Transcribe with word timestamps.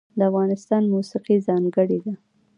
د 0.17 0.19
افغانستان 0.29 0.83
موسیقی 0.93 1.35
ځانګړې 1.47 1.99
ده 2.05 2.13